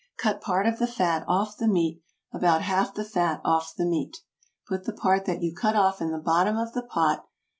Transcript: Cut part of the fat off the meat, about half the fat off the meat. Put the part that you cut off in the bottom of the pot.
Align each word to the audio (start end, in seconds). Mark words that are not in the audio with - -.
Cut 0.17 0.41
part 0.41 0.65
of 0.65 0.79
the 0.79 0.87
fat 0.87 1.23
off 1.27 1.57
the 1.57 1.67
meat, 1.67 2.01
about 2.33 2.63
half 2.63 2.91
the 2.91 3.05
fat 3.05 3.39
off 3.45 3.75
the 3.75 3.85
meat. 3.85 4.17
Put 4.67 4.85
the 4.85 4.93
part 4.93 5.25
that 5.25 5.43
you 5.43 5.53
cut 5.53 5.75
off 5.75 6.01
in 6.01 6.09
the 6.11 6.17
bottom 6.17 6.57
of 6.57 6.73
the 6.73 6.81
pot. 6.81 7.27